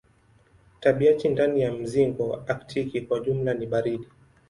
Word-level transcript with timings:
Tabianchi 0.79 1.29
ndani 1.29 1.61
ya 1.61 1.71
mzingo 1.73 2.43
aktiki 2.47 3.01
kwa 3.01 3.19
jumla 3.19 3.53
ni 3.53 3.65
baridi. 3.65 4.07